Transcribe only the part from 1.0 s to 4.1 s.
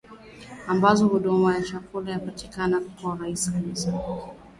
huduma ya chakula inapatikana kwa urahisi kabisa